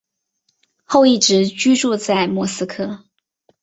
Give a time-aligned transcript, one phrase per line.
[0.83, 3.05] 后一直居住在莫斯科。